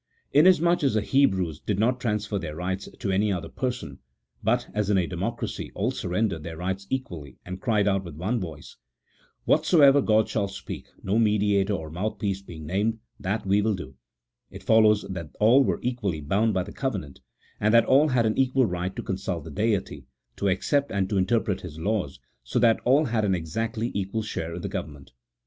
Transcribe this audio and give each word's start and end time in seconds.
Inasmuch 0.33 0.81
as 0.83 0.95
the 0.95 1.03
Hebrews 1.03 1.59
did 1.59 1.77
not 1.77 1.99
transfer 1.99 2.39
their 2.39 2.55
rights 2.55 2.89
to 2.97 3.11
any 3.11 3.31
other 3.31 3.49
person 3.49 3.99
but, 4.41 4.67
as 4.73 4.89
in 4.89 4.97
a 4.97 5.05
democracy, 5.05 5.71
all 5.75 5.91
surrendered 5.91 6.41
their 6.41 6.57
rights 6.57 6.87
equally, 6.89 7.37
and 7.45 7.61
cried 7.61 7.87
out 7.87 8.03
with 8.03 8.15
one 8.15 8.39
voice," 8.39 8.77
What 9.45 9.63
soever 9.63 10.01
God 10.01 10.27
shall 10.27 10.47
speak 10.47 10.87
(no 11.03 11.19
mediator 11.19 11.73
or 11.73 11.91
mouthpiece 11.91 12.41
being 12.41 12.65
named) 12.65 12.97
that 13.19 13.45
will 13.45 13.63
we 13.63 13.75
do," 13.75 13.95
it 14.49 14.63
follows 14.63 15.03
that 15.07 15.35
all 15.39 15.63
were 15.63 15.77
equally 15.83 16.19
bound 16.19 16.55
by 16.55 16.63
the 16.63 16.73
covenant, 16.73 17.19
and 17.59 17.71
that 17.71 17.85
all 17.85 18.07
had 18.07 18.25
an 18.25 18.35
equal 18.39 18.65
right 18.65 18.95
to 18.95 19.03
consult 19.03 19.43
the 19.43 19.51
Deity, 19.51 20.07
to 20.37 20.47
accept 20.49 20.91
and 20.91 21.09
to 21.11 21.17
interpret 21.19 21.61
His 21.61 21.77
laws, 21.77 22.19
so 22.43 22.57
that 22.57 22.79
all 22.85 23.05
had 23.05 23.23
an 23.23 23.35
exactly 23.35 23.91
equal 23.93 24.23
share 24.23 24.55
in 24.55 24.63
the 24.63 24.67
government. 24.67 25.11